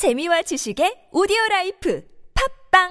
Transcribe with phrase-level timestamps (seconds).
[0.00, 2.02] 재미와 지식의 오디오 life
[2.72, 2.88] 팟빵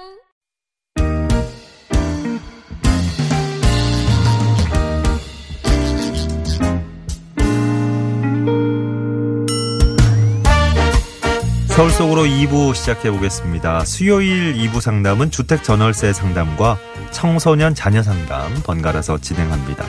[11.66, 13.84] 서울 속으로 2부 시작해 보겠습니다.
[13.84, 16.78] 수요일 2부 상담은 주택 전월세 상담과
[17.10, 19.84] 청소년 자녀 상담 번갈아서 진행합니다.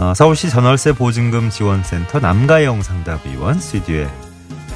[0.00, 4.08] 어, 서울시 전월세 보증금 지원센터 남가영 상담위원 스튜디오에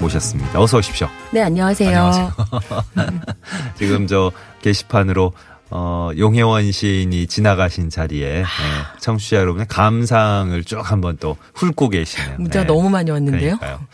[0.02, 0.60] 모셨습니다.
[0.60, 1.08] 어서 오십시오.
[1.32, 2.32] 네, 안녕하세요.
[3.78, 5.32] 지금 저 게시판으로
[5.70, 8.44] 어, 용혜원 시인이 지나가신 자리에 네,
[9.00, 12.36] 청취자 여러분의 감상을 쭉 한번 또 훑고 계시네요.
[12.38, 12.66] 문자 네.
[12.66, 13.56] 너무 많이 왔는데요.
[13.56, 13.86] 그러니까요.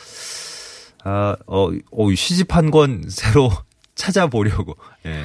[1.04, 3.50] 아, 어, 어, 시집 한 권 새로
[3.94, 5.22] 찾아보려고, 예,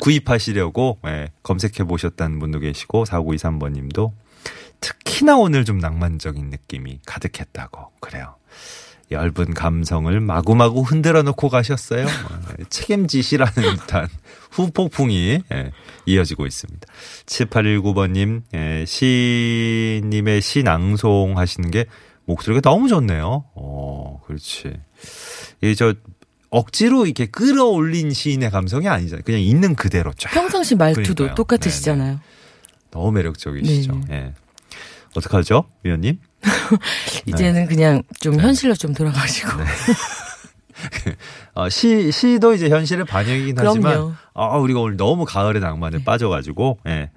[0.00, 4.12] 구입하시려고, 예, 검색해 보셨다는 분도 계시고, 4923번 님도
[4.80, 8.34] 특히나 오늘 좀 낭만적인 느낌이 가득했다고, 그래요.
[9.10, 12.06] 엷은 감성을 마구마구 흔들어 놓고 가셨어요.
[12.06, 14.08] 어, 책임지시라는 듯한
[14.50, 15.70] 후폭풍이 예,
[16.06, 16.86] 이어지고 있습니다.
[17.26, 21.86] 7819번님, 예, 시님의 시 낭송 하시는 게
[22.24, 23.44] 목소리가 너무 좋네요.
[23.54, 24.72] 어, 그렇지.
[25.60, 25.94] 이게 저
[26.50, 29.22] 억지로 이렇게 끌어올린 시인의 감성이 아니잖아요.
[29.24, 30.30] 그냥 있는 그대로 쫙.
[30.30, 31.34] 평상시 말투도 그러니까요.
[31.34, 32.20] 똑같으시잖아요.
[32.90, 34.00] 너무 매력적이시죠.
[34.08, 34.14] 네.
[34.14, 34.32] 예.
[35.14, 36.18] 어떡하죠, 위원님?
[37.26, 39.50] 이제는 그냥 좀 현실로 좀 돌아가시고.
[41.54, 43.56] 어, 시, 시도 이제 현실의 반영이긴.
[43.58, 47.10] 하지만, 아, 우리가 오늘 너무 가을의 낭만에 빠져가지고, 예.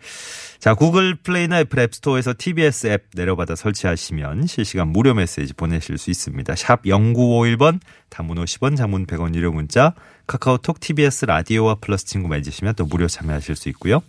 [0.60, 6.54] 자, 구글 플레이나 애플 앱스토어에서 TBS 앱 내려받아 설치하시면 실시간 무료 메시지 보내실 수 있습니다.
[6.56, 9.94] 샵 0951번, 단문 50원, 장문 100원 유료 문자,
[10.28, 14.02] 카카오톡 TBS 라디오와 플러스 친구 맺으시면 또 무료 참여하실 수 있고요.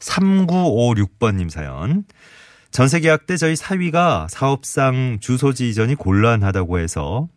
[0.00, 2.04] 3956번님 사연.
[2.72, 7.28] 전세 계약 때 저희 사위가 사업상 주소지 이전이 곤란하다고 해서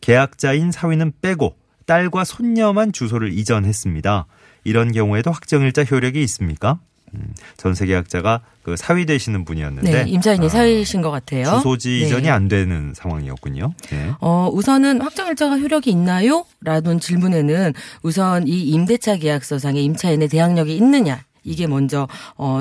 [0.00, 4.26] 계약자인 사위는 빼고 딸과 손녀만 주소를 이전했습니다.
[4.62, 6.78] 이런 경우에도 확정일자 효력이 있습니까?
[7.14, 11.46] 음, 전세 계약자가 그 사위 되시는 분이었는데 네, 임차인이 아, 사위신 것 같아요.
[11.46, 12.06] 주소지 네.
[12.06, 13.74] 이전이 안 되는 상황이었군요.
[13.90, 14.12] 네.
[14.20, 16.46] 어, 우선은 확정일자가 효력이 있나요?
[16.60, 17.72] 라는 질문에는
[18.02, 21.24] 우선 이 임대차 계약서상의 임차인의 대항력이 있느냐.
[21.42, 22.60] 이게 먼저, 어,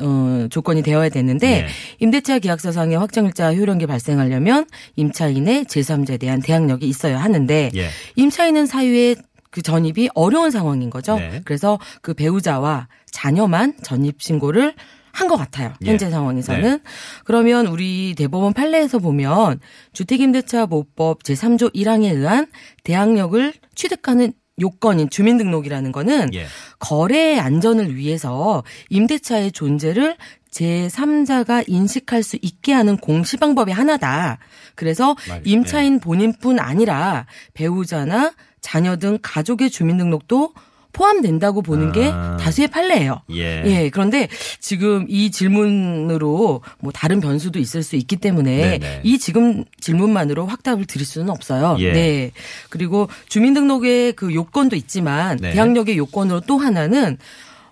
[0.00, 1.66] 어, 조건이 되어야 되는데 네.
[1.98, 4.66] 임대차 계약서상의 확정일자 효력이 발생하려면
[4.96, 7.88] 임차인의 제3자에 대한 대항력이 있어야 하는데 예.
[8.16, 9.16] 임차인은 사유의
[9.50, 11.16] 그 전입이 어려운 상황인 거죠.
[11.16, 11.40] 네.
[11.44, 14.74] 그래서 그 배우자와 자녀만 전입 신고를
[15.12, 15.72] 한것 같아요.
[15.84, 15.90] 예.
[15.90, 16.62] 현재 상황에서는.
[16.62, 16.78] 네.
[17.24, 19.60] 그러면 우리 대법원 판례에서 보면
[19.92, 22.46] 주택임대차 보호법 제3조 1항에 의한
[22.84, 26.46] 대항력을 취득하는 요건인 주민등록이라는 거는 예.
[26.78, 30.16] 거래의 안전을 위해서 임대차의 존재를
[30.50, 34.38] 제3자가 인식할 수 있게 하는 공시 방법이 하나다.
[34.74, 40.52] 그래서 말- 임차인 본인뿐 아니라 배우자나 자녀 등 가족의 주민등록도
[40.92, 42.36] 포함된다고 보는 게 아.
[42.38, 43.22] 다수의 판례예요.
[43.32, 43.62] 예.
[43.66, 44.28] 예, 그런데
[44.60, 49.00] 지금 이 질문으로 뭐 다른 변수도 있을 수 있기 때문에 네네.
[49.04, 51.76] 이 지금 질문만으로 확답을 드릴 수는 없어요.
[51.80, 51.92] 예.
[51.92, 52.30] 네.
[52.68, 55.52] 그리고 주민등록의 그 요건도 있지만 네.
[55.52, 57.18] 대항력의 요건으로 또 하나는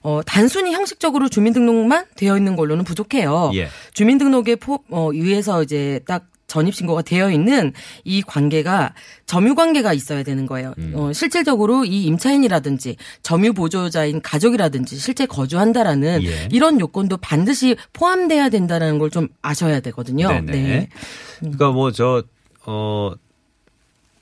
[0.02, 3.50] 어, 단순히 형식적으로 주민등록만 되어 있는 걸로는 부족해요.
[3.54, 3.68] 예.
[3.94, 7.72] 주민등록에 포, 어, 의해서 이제 딱 전입신고가 되어 있는
[8.04, 8.94] 이 관계가
[9.26, 10.74] 점유 관계가 있어야 되는 거예요.
[10.78, 10.92] 음.
[10.96, 16.48] 어, 실질적으로 이 임차인이라든지 점유 보조자인 가족이라든지 실제 거주한다라는 예.
[16.50, 20.28] 이런 요건도 반드시 포함돼야 된다라는 걸 좀 아셔야 되거든요.
[20.28, 20.52] 네네.
[20.52, 20.88] 네.
[21.40, 22.22] 그러니까 뭐 저
[22.66, 23.12] 어.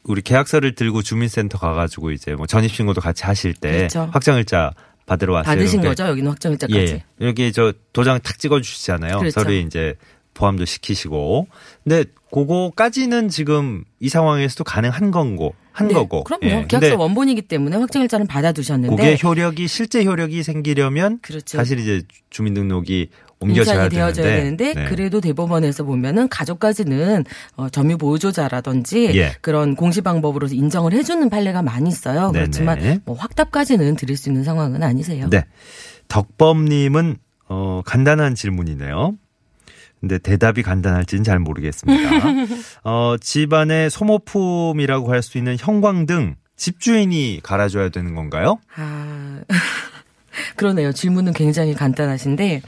[0.09, 4.09] 우리 계약서를 들고 주민센터 가가지고 이제 뭐 전입신고도 같이 하실 때 그렇죠.
[4.13, 4.71] 확정일자
[5.05, 5.53] 받으러 왔어요.
[5.57, 6.11] 받으신 그러니까 거죠?
[6.13, 6.81] 여기는 확정일자까지.
[6.81, 7.05] 예.
[7.27, 9.19] 여기 저 도장 탁 찍어 주시잖아요.
[9.19, 9.41] 그렇죠.
[9.41, 9.97] 서류 이제
[10.37, 11.49] 포함도 시키시고.
[11.83, 16.25] 근데 그거까지는 지금 이 상황에서도 가능한 건고 한 네, 거고.
[16.25, 16.47] 그럼요.
[16.47, 16.67] 예.
[16.69, 21.57] 계약서 원본이기 때문에 확정일자는 받아두셨는데 그게 효력이 실제 효력이 생기려면 그렇죠.
[21.57, 23.09] 사실 이제 주민등록이
[23.41, 24.89] 옮겨져야 되어져야 되는데, 되는데 네.
[24.89, 27.25] 그래도 대법원에서 보면은 가족까지는
[27.57, 29.33] 어, 점유 보호조자라든지 예.
[29.43, 32.31] 그런 공시 방법으로 인정을 해주는 판례가 많이 있어요.
[32.33, 32.45] 네네.
[32.45, 35.29] 그렇지만 뭐 확답까지는 드릴 수 있는 상황은 아니세요.
[35.31, 35.45] 네.
[36.09, 37.17] 덕범님은
[37.49, 39.15] 어, 간단한 질문이네요.
[40.01, 42.11] 근데 대답이 간단할지는 잘 모르겠습니다.
[42.85, 48.59] 어, 집안의 소모품이라고 할 수 있는 형광등 집주인이 갈아줘야 되는 건가요?
[48.77, 49.41] 아
[50.57, 50.93] 그러네요.
[50.93, 52.63] 질문은 굉장히 간단하신데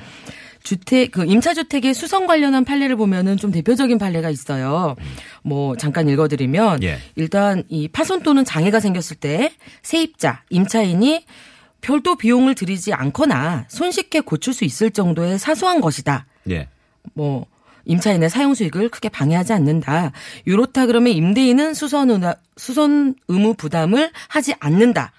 [0.63, 4.97] 주택 그 임차주택의 수성 관련한 판례를 보면은 좀 대표적인 판례가 있어요.
[5.43, 6.99] 뭐 잠깐 읽어드리면 예.
[7.17, 9.53] 일단 이 파손 또는 장애가 생겼을 때
[9.83, 11.25] 세입자 임차인이
[11.81, 16.27] 별도 비용을 들이지 않거나 손쉽게 고칠 수 있을 정도의 사소한 것이다.
[16.51, 16.69] 예.
[17.15, 17.47] 뭐
[17.85, 20.13] 임차인의 사용 수익을 크게 방해하지 않는다.
[20.45, 25.13] 이렇다 그러면 임대인은 수선 의무, 수선 의무 부담을 하지 않는다.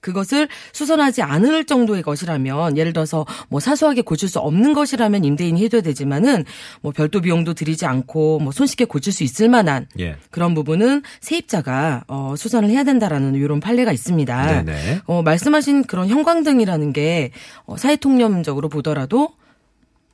[0.00, 5.82] 그것을 수선하지 않을 정도의 것이라면 예를 들어서 뭐 사소하게 고칠 수 없는 것이라면 임대인이 해줘야
[5.82, 6.44] 되지만은
[6.82, 10.16] 뭐 별도 비용도 들이지 않고 뭐 손쉽게 고칠 수 있을 만한 예.
[10.30, 14.62] 그런 부분은 세입자가 어 수선을 해야 된다라는 이런 판례가 있습니다.
[14.62, 15.00] 네네.
[15.06, 17.32] 어 말씀하신 그런 형광등이라는 게
[17.66, 19.30] 어, 사회 통념적으로 보더라도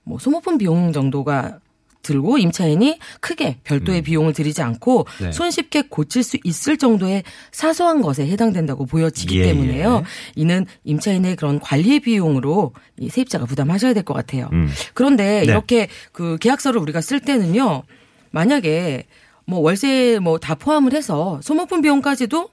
[0.04, 1.58] 뭐 소모품 비용 정도가
[2.02, 5.24] 들고 임차인이 크게 별도의 비용을 들이지 않고 음.
[5.24, 5.32] 네.
[5.32, 10.02] 손쉽게 고칠 수 있을 정도의 사소한 것에 해당된다고 보여지기 예, 때문에요.
[10.02, 10.02] 예.
[10.36, 14.50] 이는 임차인의 그런 관리 비용으로 이 세입자가 부담하셔야 될 것 같아요.
[14.52, 14.68] 음.
[14.92, 15.44] 그런데 네.
[15.46, 17.84] 이렇게 그 계약서를 우리가 쓸 때는요.
[18.32, 19.06] 만약에
[19.46, 22.50] 뭐 월세 뭐 다 포함을 해서 소모품 비용까지도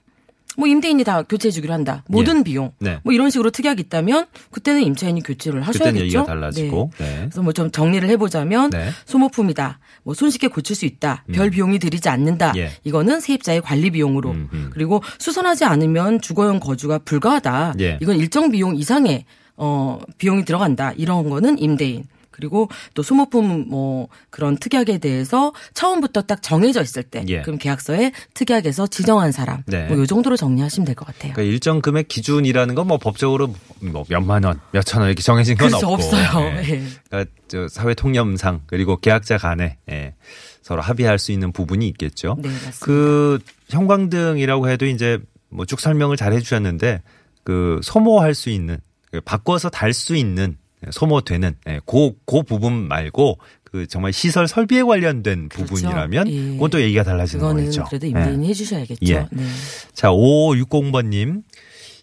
[0.58, 2.04] 뭐 임대인이 다 교체해 주기로 한다.
[2.08, 2.74] 모든 비용.
[2.80, 3.00] 네.
[3.04, 5.84] 뭐 이런 식으로 특약이 있다면 그때는 임차인이 교체를 하셔야겠죠.
[5.84, 6.92] 그때는 얘기가 달라지고.
[6.98, 7.06] 네.
[7.06, 7.16] 네.
[7.22, 8.90] 그래서 뭐 좀 정리를 해보자면 네.
[9.06, 9.80] 소모품이다.
[10.04, 11.24] 뭐 손쉽게 고칠 수 있다.
[11.34, 12.54] 별 비용이 들이지 않는다.
[12.58, 12.72] 예.
[12.84, 14.32] 이거는 세입자의 관리 비용으로.
[14.32, 14.70] 음, 음.
[14.74, 17.76] 그리고 수선하지 않으면 주거용 거주가 불가하다.
[17.80, 17.98] 예.
[18.02, 19.26] 이건 일정 비용 이상의
[19.58, 20.92] 어 비용이 들어간다.
[20.98, 22.06] 이런 거는 임대인.
[22.32, 27.42] 그리고 또 소모품 뭐 그런 특약에 대해서 처음부터 딱 정해져 있을 때 예.
[27.42, 29.88] 그럼 계약서에 특약에서 지정한 사람 네.
[29.88, 31.34] 뭐요 정도로 정리하시면 될 것 같아요.
[31.34, 35.68] 그러니까 일정 금액 기준이라는 건 뭐 법적으로 뭐 몇만 원, 몇천 원 이렇게 정해진 건
[35.70, 36.04] 그렇죠, 없고.
[36.04, 36.42] 없어요.
[36.64, 36.70] 예.
[36.70, 36.84] 예.
[37.10, 40.16] 그러니까 저 사회 통념상 그리고 계약자 간에 예.
[40.64, 42.36] 서로 합의할 수 있는 부분이 있겠죠.
[42.40, 42.78] 네, 맞습니다.
[42.86, 43.40] 그
[43.70, 45.20] 형광등이라고 해도 이제
[45.50, 47.02] 뭐 쭉 설명을 잘 해주셨는데
[47.44, 48.78] 그 소모할 수 있는
[49.12, 50.58] 그 바꿔서 달 수 있는
[50.90, 55.74] 소모되는 예, 그, 그 부분 말고 그 정말 시설 설비에 관련된 그렇죠.
[55.74, 56.42] 부분이라면 예.
[56.54, 57.86] 그건 또 얘기가 달라지는 그거는 거겠죠.
[57.86, 58.10] 그래도 예.
[58.10, 59.14] 임대인이 해주셔야겠죠.
[59.14, 59.28] 예.
[59.32, 59.46] 네.
[59.94, 61.44] 자, 5560번님.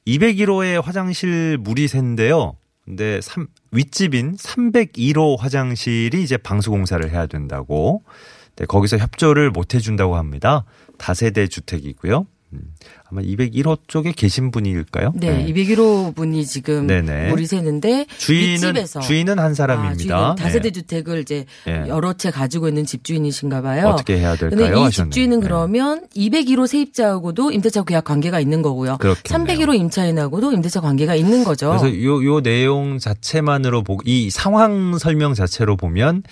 [0.06, 2.56] 201호의 화장실 물이 샌데요.
[2.84, 8.02] 근데 삼, 윗집인 302호 화장실이 이제 방수공사를 해야 된다고.
[8.56, 10.64] 네, 거기서 협조를 못 해준다고 합니다.
[10.96, 12.26] 다세대 주택이고요.
[12.54, 12.60] 음,
[13.10, 15.12] 아마 201호 쪽에 계신 분일까요?
[15.14, 17.30] 네, 201호 분이 지금 네네.
[17.30, 19.96] 물이 새는데 주인은 주인은 한 아, 사람입니다.
[19.96, 20.70] 주인은 다세대 네.
[20.72, 21.84] 주택을 이제 예.
[21.88, 23.88] 여러 채 가지고 있는 집주인이신가 봐요.
[23.88, 24.50] 어떻게 해야 될까요?
[24.50, 24.90] 근데 이 하셨네요.
[25.10, 25.46] 집주인은 네.
[25.46, 28.98] 그러면 201호 세입자하고도 임대차 계약 관계가 있는 거고요.
[28.98, 29.56] 그렇겠네요.
[29.56, 31.70] 301호 임차인하고도 임대차 관계가 있는 거죠.
[31.78, 36.24] 그래서 요, 요 내용 자체만으로 보고 이 상황 설명 자체로 보면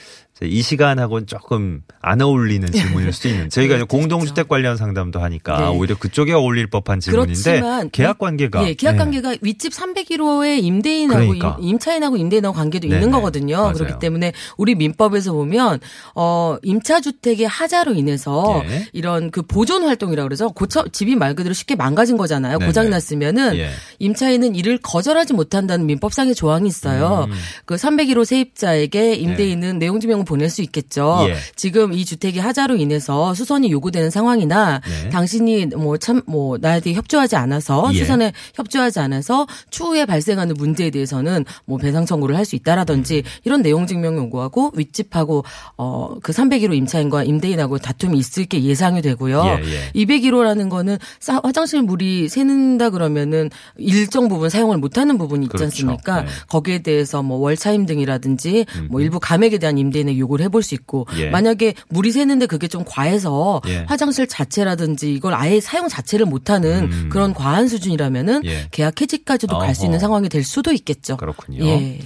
[0.42, 3.48] 이 시간하고는 조금 안 어울리는 질문일 수도 있는.
[3.48, 5.66] 저희가 공동주택 관련 상담도 하니까 네.
[5.68, 8.98] 오히려 그쪽에 어울릴 법한 질문인데 그렇지만 계약 관계가 예, 계약 네.
[8.98, 11.56] 관계가 윗집 301호의 임대인하고 그러니까.
[11.60, 13.00] 임, 차인하고 임대인하고 관계도 네네.
[13.00, 13.56] 있는 거거든요.
[13.56, 13.72] 맞아요.
[13.74, 15.80] 그렇기 때문에 우리 민법에서 보면
[16.14, 18.86] 어 임차 주택의 하자로 인해서 예.
[18.92, 20.50] 이런 그 보존 활동이라고 그러죠.
[20.50, 22.58] 고쳐 집이 말 그대로 쉽게 망가진 거잖아요.
[22.58, 23.70] 고장 났으면은 예.
[23.98, 27.26] 임차인은 이를 거절하지 못한다는 민법상의 조항이 있어요.
[27.28, 27.34] 음.
[27.64, 31.26] 그 301호 세입자에게 임대인은 내용 증명을 보낼 수 있겠죠.
[31.28, 31.36] 예.
[31.54, 35.08] 지금 이 주택이 하자로 인해서 수선이 요구되는 상황이나 네.
[35.10, 37.98] 당신이 뭐 참뭐 나한테 협조하지 않아서 예.
[37.98, 43.30] 수선에 협조하지 않아서 추후에 발생하는 문제에 대해서는 뭐 배상 청구를 할 수 있다라든지 음.
[43.44, 45.44] 이런 내용 증명 요구하고 윗집하고
[45.76, 49.42] 어그 301호 임차인과 임대인하고 다툼이 있을 게 예상이 되고요.
[49.44, 49.92] 예, 예.
[50.04, 55.64] 201호라는 거는 싸- 화장실 물이 새는다 그러면은 일정 부분 사용을 못 하는 부분이 있지 그렇죠.
[55.64, 56.22] 않습니까?
[56.22, 56.28] 네.
[56.48, 61.30] 거기에 대해서 뭐 월차임 등이라든지 뭐 일부 감액에 대한 임대인의 요구를 해볼 수 있고 예.
[61.30, 63.84] 만약에 물이 새는데 그게 좀 과해서 예.
[63.88, 67.08] 화장실 자체라든지 이걸 아예 사용 자체를 못 하는 음.
[67.10, 68.68] 그런 과한 수준이라면은 예.
[68.70, 69.98] 계약 해지까지도 갈 수 있는.
[69.98, 71.16] 상황이 될 수도 있겠죠.
[71.16, 71.64] 그렇군요.
[71.66, 72.00] 예.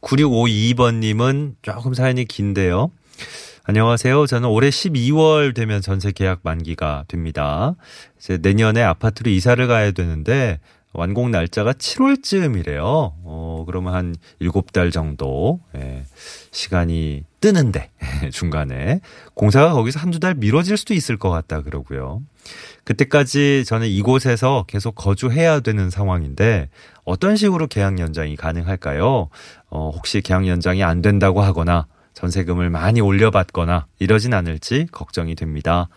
[0.00, 2.90] 9652번님은 조금 사연이 긴데요.
[3.64, 4.26] 안녕하세요.
[4.26, 7.74] 저는 올해 12월 되면 전세 계약 만기가 됩니다.
[8.18, 10.58] 이제 내년에 아파트로 이사를 가야 되는데
[10.92, 12.82] 완공 날짜가 7월쯤이래요.
[12.82, 16.04] 어, 그러면 한 7달 정도, 예,
[16.50, 17.90] 시간이 뜨는데,
[18.32, 19.00] 중간에.
[19.34, 22.22] 공사가 거기서 한두 달 미뤄질 수도 있을 것 같다 그러고요.
[22.84, 26.68] 그때까지 저는 이곳에서 계속 거주해야 되는 상황인데
[27.04, 29.28] 어떤 식으로 계약 연장이 가능할까요?
[29.68, 35.88] 어, 혹시 계약 연장이 안 된다고 하거나 전세금을 많이 올려받거나 이러진 않을지 걱정이 됩니다.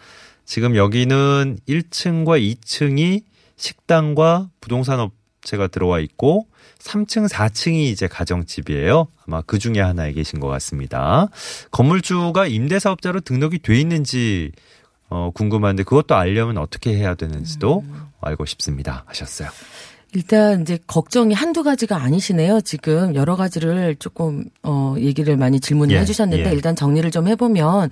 [0.46, 3.24] 지금 여기는 1층과 2층이
[3.64, 6.48] 식당과 부동산 업체가 들어와 있고
[6.80, 9.08] 3층, 4층이 이제 가정집이에요.
[9.26, 11.30] 아마 그 중에 하나에 계신 것 같습니다.
[11.72, 14.52] 건물주가 임대사업자로 등록이 돼 있는지
[15.10, 17.86] 어, 궁금한데 그것도 알려면 어떻게 해야 되는지도
[18.20, 19.06] 알고 싶습니다.
[19.08, 19.50] 하셨어요.
[20.14, 22.62] 일단 이제 걱정이 한두 가지가 아니시네요.
[22.62, 26.54] 지금 여러 가지를 조금 어 얘기를 많이 질문을 예, 해주셨는데 예.
[26.54, 27.90] 일단 정리를 좀 해보면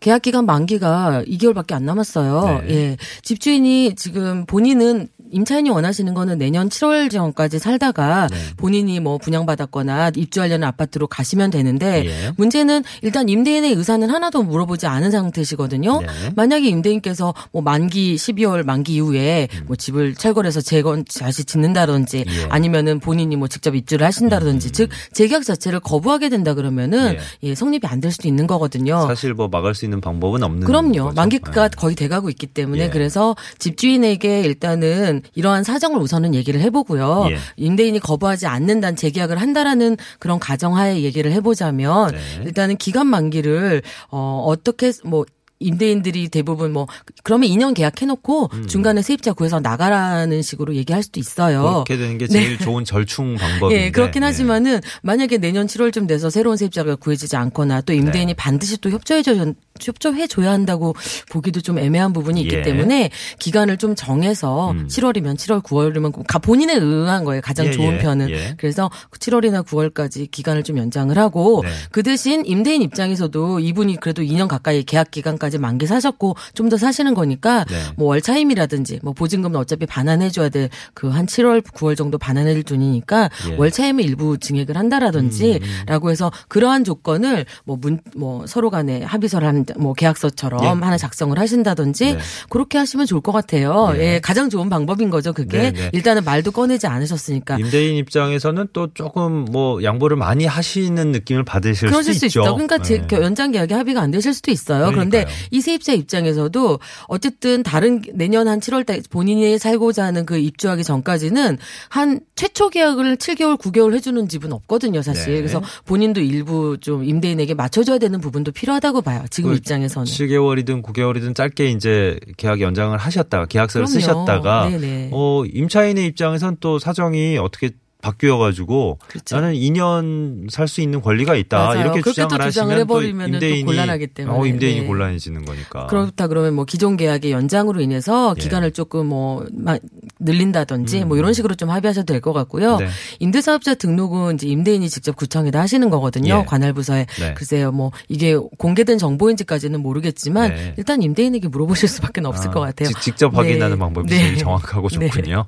[0.00, 2.62] 계약 기간 만기가 2개월밖에 안 남았어요.
[2.66, 2.70] 네.
[2.70, 2.96] 예.
[3.22, 8.36] 집주인이 지금 본인은 임차인이 원하시는 거는 내년 7월 전까지 살다가 네.
[8.56, 12.32] 본인이 뭐 분양받았거나 입주하려는 아파트로 가시면 되는데 예.
[12.36, 16.00] 문제는 일단 임대인의 의사는 하나도 물어보지 않은 상태시거든요.
[16.00, 16.06] 네.
[16.34, 22.32] 만약에 임대인께서 뭐 만기 12월 만기 이후에 뭐 집을 철거해서 재건 다시 짓는다든지 음.
[22.32, 22.44] 예.
[22.44, 22.52] 음.
[22.52, 28.00] 아니면은 본인이 뭐 직접 입주를 하신다든지 즉 재계약 자체를 거부하게 된다 그러면은 예, 성립이 안
[28.00, 29.06] 될 수도 있는 거거든요.
[29.08, 31.04] 사실 뭐 막을 수 있는 방법은 없는 그럼요.
[31.04, 31.12] 거죠.
[31.14, 31.76] 만기가 네.
[31.76, 32.88] 거의 돼가고 있기 때문에 예.
[32.88, 37.28] 그래서 집주인에게 일단은 이러한 사정을 우선은 얘기를 해보고요.
[37.30, 37.38] 예.
[37.56, 42.18] 임대인이 거부하지 않는다는 재계약을 한다라는 그런 가정하에 얘기를 해보자면 네.
[42.44, 45.24] 일단은 기간 만기를 어 어떻게 뭐
[45.60, 46.86] 임대인들이 대부분 뭐
[47.22, 51.60] 그러면 2년 계약해놓고 중간에 세입자 구해서 나가라는 식으로 얘기할 수도 있어요.
[51.60, 51.72] 음.
[51.84, 53.84] 그렇게 되는 게 제일 좋은 절충 방법인데.
[53.84, 54.26] 예, 그렇긴 예.
[54.26, 58.34] 하지만은 만약에 내년 7월쯤 돼서 새로운 세입자가 구해지지 않거나 또 임대인이 네.
[58.34, 60.94] 반드시 또 협조해줘 협조해 줘야 한다고
[61.30, 62.62] 보기도 좀 애매한 부분이 있기 예.
[62.62, 64.86] 때문에 기간을 좀 정해서 음.
[64.88, 67.40] 7월이면 7월, 9월이면 가 본인에 의한 거예요.
[67.42, 68.30] 가장 예, 좋은 예, 편은.
[68.30, 68.54] 예.
[68.56, 71.70] 그래서 7월이나 9월까지 기간을 좀 연장을 하고 네.
[71.92, 77.14] 그 대신 임대인 입장에서도 이분이 그래도 2년 가까이 계약 기간까지 만기 사셨고 좀 더 사시는
[77.14, 77.76] 거니까 네.
[77.96, 82.62] 뭐 월차임이라든지 뭐 보증금은 어차피 반환해 줘야 될 그 한 7월 9월 정도 반환해 줄
[82.62, 83.52] 돈이니까 예.
[83.54, 90.62] 음, 월차임을 일부 증액을 한다라든지 라고 해서 그러한 조건을 뭐문뭐 서로 간에 합의서를 한뭐 계약서처럼
[90.62, 90.68] 예.
[90.68, 92.18] 하나 작성을 하신다든지 네.
[92.48, 93.90] 그렇게 하시면 좋을 것 같아요.
[93.94, 94.14] 네.
[94.14, 95.32] 예, 가장 좋은 방법인 거죠.
[95.32, 95.90] 그게 네, 네.
[95.92, 102.14] 일단은 말도 꺼내지 않으셨으니까 임대인 입장에서는 또 조금 뭐 양보를 많이 하시는 느낌을 받으실 그러실
[102.14, 102.40] 수도 수 있죠.
[102.40, 102.52] 있죠.
[102.54, 103.06] 그러니까 제 네.
[103.06, 104.86] 겨- 연장 계약이 합의가 안 되실 수도 있어요.
[104.90, 105.39] 그런데 그러니까요.
[105.50, 106.78] 이 세입자 입장에서도
[107.08, 113.16] 어쨌든 다른 내년 한 7월 달 본인이 살고자 하는 그 입주하기 전까지는 한 최초 계약을
[113.16, 115.34] 7개월, 9개월 해주는 집은 없거든요, 사실.
[115.34, 115.38] 네.
[115.40, 119.24] 그래서 본인도 일부 좀 임대인에게 맞춰줘야 되는 부분도 필요하다고 봐요.
[119.30, 120.06] 지금 그 입장에서는.
[120.06, 124.00] 7개월이든 9개월이든 짧게 이제 계약 연장을 하셨다가 계약서를 그럼요.
[124.00, 125.10] 쓰셨다가 네네.
[125.12, 127.70] 어 임차인의 입장에선 또 사정이 어떻게
[128.00, 129.36] 바뀌어 가지고 그렇죠.
[129.36, 131.80] 나는 2년 살 수 있는 권리가 있다 맞아요.
[131.80, 134.38] 이렇게 그렇게 또 주장을 주장을 하시면 또 임대인이 곤란하기 때문에.
[134.38, 134.86] 어, 임대인이 네.
[134.86, 135.86] 곤란해지는 거니까.
[135.88, 138.40] 그렇다 그러면 뭐 기존 계약의 연장으로 인해서 예.
[138.42, 139.78] 기간을 조금 뭐 마-
[140.20, 142.74] 늘린다든지 뭐 이런 식으로 좀 합의하셔도 될 것 같고요.
[142.76, 142.78] 음.
[142.80, 142.88] 네.
[143.18, 146.40] 임대사업자 등록은 이제 임대인이 직접 구청에다 하시는 거거든요.
[146.40, 146.44] 예.
[146.46, 147.06] 관할 부서에.
[147.18, 147.34] 네.
[147.34, 150.74] 글쎄요, 뭐 이게 공개된 정보인지까지는 모르겠지만 네.
[150.76, 152.88] 일단 임대인에게 물어보실 수밖에 없을 아, 것 같아요.
[152.90, 153.78] 직- 직접 확인하는 네.
[153.80, 154.18] 방법이 네.
[154.18, 155.08] 제일 정확하고 네.
[155.08, 155.46] 좋군요.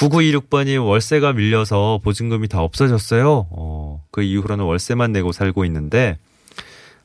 [0.00, 0.08] 네.
[0.08, 3.48] 9926번이 월세가 밀려서 보증금이 다 없어졌어요.
[3.50, 6.18] 어, 그 이후로는 월세만 내고 살고 있는데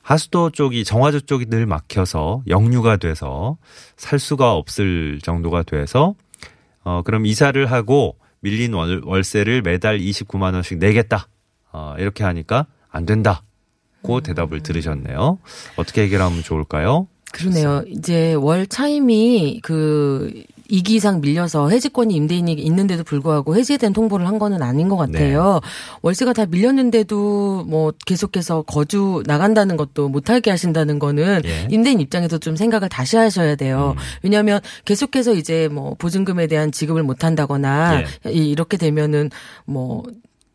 [0.01, 3.57] 하수도 쪽이 정화조 쪽이 늘 막혀서 역류가 돼서
[3.95, 6.13] 살 수가 없을 정도가 돼서
[6.83, 11.29] 어 그럼 이사를 하고 밀린 월, 월세를 매달 29만 원씩 내겠다.
[11.71, 13.43] 어 이렇게 하니까 안 된다
[14.01, 15.39] 고 대답을 들으셨네요.
[15.77, 17.07] 어떻게 해결하면 좋을까요?
[17.31, 17.83] 그러네요.
[17.87, 24.61] 이제 월 차임이 그 2기 이상 밀려서 해지권이 임대인이 있는데도 불구하고 해지된 통보를 한 거는
[24.63, 25.59] 아닌 것 같아요.
[25.63, 25.69] 네.
[26.01, 31.67] 월세가 다 밀렸는데도 뭐 계속해서 거주 나간다는 것도 못하게 하신다는 거는 예.
[31.69, 33.93] 임대인 입장에서 좀 생각을 다시 하셔야 돼요.
[33.97, 34.01] 음.
[34.23, 38.31] 왜냐하면 계속해서 이제 뭐 보증금에 대한 지급을 못한다거나 예.
[38.31, 39.29] 이- 이렇게 되면은
[39.65, 40.03] 뭐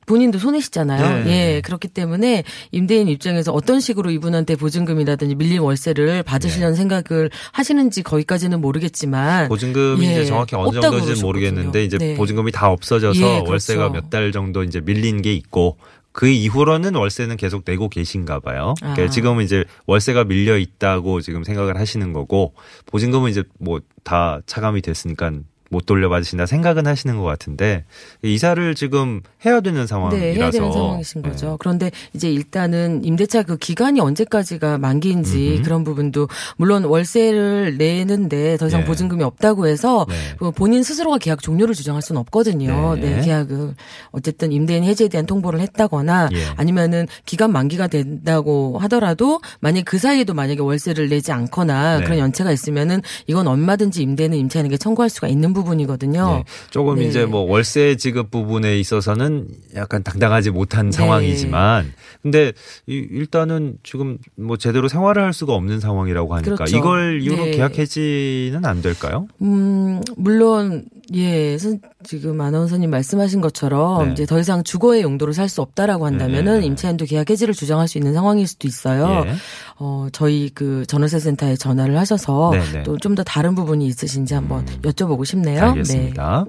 [0.09, 1.25] 본인도 손해시잖아요.
[1.25, 1.31] 네.
[1.57, 8.61] 예, 그렇기 때문에 임대인 입장에서 어떤 식으로 이분한테 보증금이라든지 밀린 월세를 받으시려는 생각을 하시는지 거기까지는
[8.61, 11.21] 모르겠지만 보증금이 예, 이제 정확히 어느 정도인지는.
[11.21, 12.15] 모르겠는데 이제 네.
[12.17, 13.51] 보증금이 다 없어져서 예, 그렇죠.
[13.51, 15.77] 월세가 몇 달 정도 이제 밀린 게 있고
[16.13, 18.75] 그 이후로는 월세는 계속 내고 계신가 봐요.
[18.81, 19.09] 그러니까 아.
[19.11, 22.55] 지금은 이제 월세가 밀려 있다고 지금 생각을 하시는 거고
[22.87, 25.31] 보증금은 이제 뭐 다 차감이 됐으니까
[25.71, 27.85] 못 돌려받으신다 생각은 하시는 것 같은데
[28.23, 31.29] 이사를 지금 해야 되는 상황이라서 네, 해야 되는 상황이신 네.
[31.29, 31.57] 거죠.
[31.59, 35.63] 그런데 이제 일단은 임대차 그 기간이 언제까지가 만기인지 음흠.
[35.63, 38.87] 그런 부분도 물론 월세를 내는데 더 이상 네.
[38.87, 40.15] 보증금이 없다고 해서 네.
[40.39, 42.95] 그 본인 스스로가 계약 종료를 주장할 수는 없거든요.
[42.95, 43.01] 네.
[43.01, 43.75] 네, 계약을
[44.13, 46.45] 어쨌든 임대인 해지에 대한 통보를 했다거나 예.
[46.57, 52.05] 아니면은 기간 만기가 된다고 하더라도 만약 그 사이에도 만약에 월세를 내지 않거나 네.
[52.05, 56.37] 그런 연체가 있으면은 이건 얼마든지 임대인은 임차인에게 청구할 수가 있는 부분이거든요.
[56.39, 56.45] 네.
[56.71, 57.07] 조금 네.
[57.07, 60.93] 이제 뭐 월세 지급 부분에 있어서는 약간 당당하지 못한 네.
[60.93, 62.53] 상황이지만 근데
[62.87, 66.77] 이- 일단은 지금 뭐 제대로 생활을 할 수가 없는 상황이라고 하니까 그렇죠.
[66.77, 67.51] 이걸 이유로 네.
[67.53, 69.27] 계약 해지는 안 될까요?
[69.43, 70.85] 음, 물론,
[71.15, 74.13] 예, 선- 지금 아나운서님 말씀하신 것처럼 네.
[74.13, 76.67] 이제 더 이상 주거의 용도로 살 수 없다라고 한다면은 네.
[76.67, 79.25] 임차인도 계약 해지를 주장할 수 있는 상황일 수도 있어요.
[79.27, 79.35] 예.
[79.79, 82.83] 어, 저희 그 전월세 센터에 전화를 하셔서 네, 네.
[82.83, 85.63] 또좀 더 다른 부분이 있으신지 한번 여쭤보고 싶네요.
[85.63, 86.45] 알겠습니다.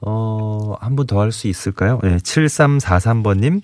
[0.00, 1.98] 어, 한번더할 수 있을까요?
[2.04, 3.62] 네, 7343번님.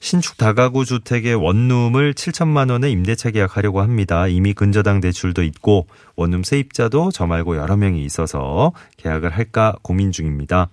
[0.00, 4.26] 신축 다가구 주택의 원룸을 7천만 원에 임대차 계약하려고 합니다.
[4.28, 5.86] 이미 근저당 대출도 있고
[6.16, 10.68] 원룸 세입자도 저 말고 여러 명이 있어서 계약을 할까 고민 중입니다.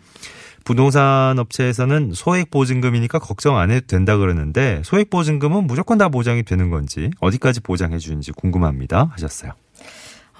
[0.65, 6.69] 부동산 업체에서는 소액 보증금이니까 걱정 안 해도 된다 그러는데 소액 보증금은 무조건 다 보장이 되는
[6.69, 9.53] 건지 어디까지 보장해 주는지 궁금합니다 하셨어요.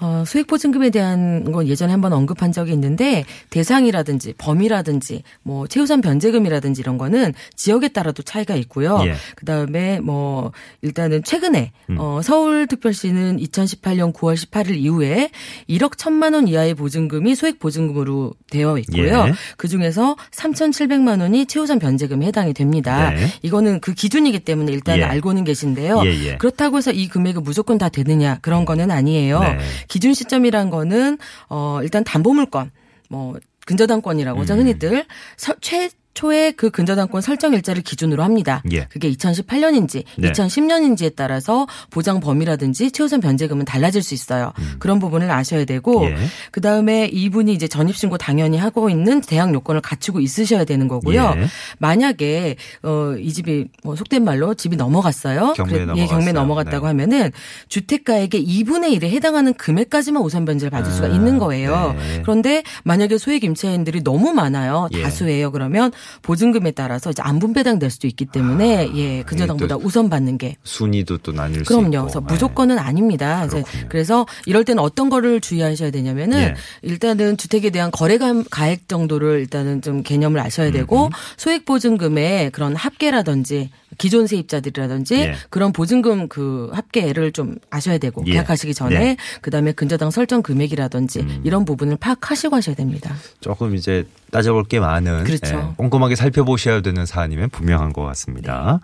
[0.00, 6.98] 어, 수익보증금에 대한 건 예전에 한번 언급한 적이 있는데 대상이라든지 범위라든지 뭐 최우선 변제금이라든지 이런
[6.98, 9.00] 거는 지역에 따라도 차이가 있고요.
[9.06, 9.14] 예.
[9.36, 11.96] 그다음에 뭐 일단은 최근에 음.
[11.98, 15.30] 어, 서울특별시는 2018년 9월 18일 이후에
[15.68, 19.26] 1억 1천만 원 이하의 보증금이 소액보증금으로 되어 있고요.
[19.28, 19.32] 예.
[19.56, 23.10] 그 중에서 3,700만 원이 최우선 변제금에 해당이 됩니다.
[23.10, 23.26] 네.
[23.42, 25.02] 이거는 그 기준이기 때문에 일단 예.
[25.04, 26.02] 알고는 계신데요.
[26.04, 26.36] 예, 예.
[26.36, 29.40] 그렇다고 해서 이 금액이 무조건 다 되느냐 그런 거는 아니에요.
[29.40, 29.58] 네.
[29.88, 32.70] 기준 시점이란 거는 어 일단 담보물건
[33.10, 33.36] 뭐
[33.66, 34.46] 근저당권이라고 음.
[34.58, 35.04] 흔히들
[35.36, 38.62] 서- 최 초의 그 근저당권 설정 일자를 기준으로 합니다.
[38.72, 38.86] 예.
[38.88, 40.30] 그게 2018년인지 네.
[40.32, 44.52] 2010년인지에 따라서 보장 범위라든지 최우선 변제금은 달라질 수 있어요.
[44.78, 46.06] 그런 부분을 아셔야 되고 음.
[46.06, 46.16] 예.
[46.52, 51.34] 그 다음에 이분이 이제 전입신고 당연히 하고 있는 대학 요건을 갖추고 있으셔야 되는 거고요.
[51.36, 51.46] 예.
[51.78, 55.54] 만약에 어, 이 집이 뭐 속된 말로 집이 넘어갔어요.
[55.54, 56.02] 경매에 그래- 넘어갔어요.
[56.04, 56.90] 예, 경매 넘어갔다고 네.
[56.90, 57.32] 하면은
[57.68, 61.94] 주택가액의 2분의 1에 해당하는 금액까지만 우선 변제를 받을 수가 아, 있는 거예요.
[61.98, 62.22] 네.
[62.22, 64.88] 그런데 만약에 소액 임차인들이 너무 많아요.
[64.92, 65.02] 예.
[65.02, 65.50] 다수예요.
[65.50, 65.90] 그러면
[66.22, 70.56] 보증금에 따라서 이제 안 분배당될 수도 있기 때문에 예, 근저당보다 아, 또 우선 받는 게
[70.64, 71.82] 순위도 또 나뉠 수 있고.
[71.82, 72.02] 그럼요.
[72.06, 72.26] 그래서 네.
[72.28, 73.46] 무조건은 아닙니다.
[73.88, 76.54] 그래서, 이럴 때는 어떤 거를 주의하셔야 되냐면은 예.
[76.82, 83.70] 일단은 주택에 대한 거래가 가액 정도를 일단은 좀 개념을 아셔야 되고 소액 보증금의 그런 합계라든지
[83.98, 85.34] 기존 세입자들이라든지 예.
[85.50, 88.32] 그런 보증금 그 합계를 좀 아셔야 되고 예.
[88.32, 89.10] 계약하시기 전에 네.
[89.12, 89.16] 음.
[89.40, 93.14] 그다음에 근저당 설정 금액이라든지 이런 부분을 파악하시고 하셔야 됩니다.
[93.40, 95.56] 조금 이제 따져볼 게 많은 그렇죠.
[95.56, 98.80] 예, 꼼꼼하게 살펴보셔야 되는 사안이면 분명한 것 같습니다.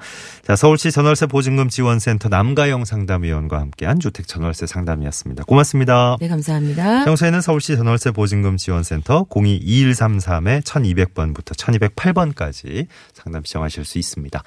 [0.46, 5.44] 자, 서울시 전월세 보증금 지원센터 남가영 상담위원과 함께한 주택 전월세 상담이었습니다.
[5.44, 6.16] 고맙습니다.
[6.20, 7.04] 네, 감사합니다.
[7.04, 14.42] 평소에는 서울시 전월세 보증금 지원센터 02-2133에 1200번부터 1208번까지 상담 시청하실 수 있습니다.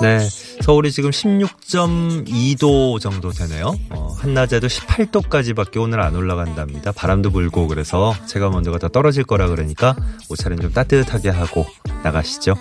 [0.00, 0.18] 네,
[0.62, 3.74] 서울이 지금 16.2도 정도 되네요.
[3.90, 6.92] 어, 한낮에도 18도까지밖에 오늘 안 올라간답니다.
[6.92, 9.96] 바람도 불고 그래서 체감 온도가 더 떨어질 거라 그러니까
[10.28, 11.66] 옷차림 좀 따뜻하게 하고
[12.02, 12.56] 나가시죠.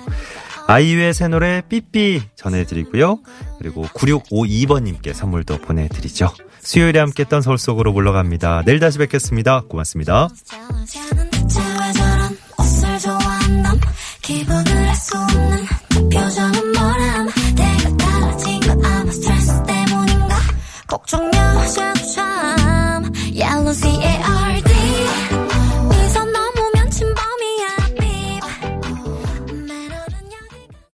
[0.68, 3.20] 아이유의 새 노래 삐삐 전해드리고요.
[3.58, 6.32] 그리고 9652번님께 선물도 보내드리죠.
[6.62, 8.64] 수요일에 함께 했던 서울 속으로 물러갑니다.
[8.66, 9.62] 내일 다시 뵙겠습니다.
[9.68, 10.30] 고맙습니다.
[23.32, 24.09] Yellow C-A-R